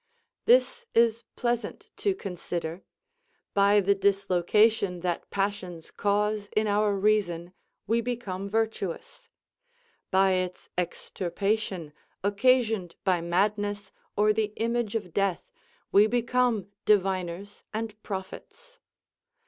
This 0.45 0.87
is 0.95 1.25
pleasant 1.35 1.91
to 1.97 2.15
consider; 2.15 2.81
by 3.53 3.79
the 3.79 3.93
dislocation 3.93 5.01
that 5.01 5.29
passions 5.29 5.91
cause 5.91 6.49
in 6.55 6.65
our 6.65 6.95
reason, 6.95 7.53
we 7.85 8.01
become 8.01 8.49
virtuous; 8.49 9.29
by 10.09 10.31
its 10.31 10.69
extirpation, 10.75 11.93
occasioned 12.23 12.95
by 13.03 13.21
madness 13.21 13.91
or 14.17 14.33
the 14.33 14.53
image 14.55 14.95
of 14.95 15.13
death, 15.13 15.51
we 15.91 16.07
become 16.07 16.71
diviners 16.85 17.63
and 17.71 18.01
prophets. 18.01 18.79